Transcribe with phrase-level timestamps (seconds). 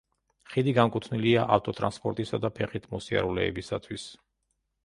[0.53, 4.09] ხიდი განკუთვნილია ავტოტრანსპორტისა და ფეხით მოსიარულეებისათვის.